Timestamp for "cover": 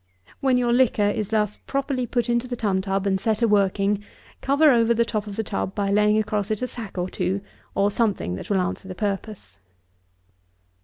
4.41-4.71